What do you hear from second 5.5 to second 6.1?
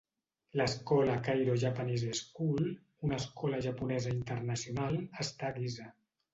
a Giza.